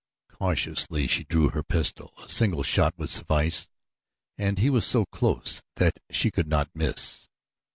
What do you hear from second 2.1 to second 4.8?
A single shot would suffice and he